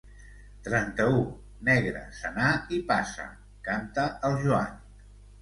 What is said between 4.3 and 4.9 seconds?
el Joan.